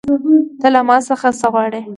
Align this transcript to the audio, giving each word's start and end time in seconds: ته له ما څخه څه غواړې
ته 0.61 0.67
له 0.73 0.81
ما 0.87 0.97
څخه 1.09 1.27
څه 1.39 1.47
غواړې 1.53 1.81